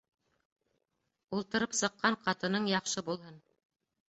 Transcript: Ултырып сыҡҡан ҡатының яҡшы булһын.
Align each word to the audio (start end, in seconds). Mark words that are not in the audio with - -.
Ултырып 1.39 1.77
сыҡҡан 1.81 2.17
ҡатының 2.29 2.67
яҡшы 2.73 3.05
булһын. 3.11 3.41